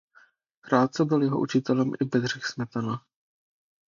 Krátce 0.61 1.05
byl 1.05 1.23
jeho 1.23 1.39
učitelem 1.41 1.91
i 2.01 2.05
Bedřich 2.05 2.45
Smetana. 2.45 3.05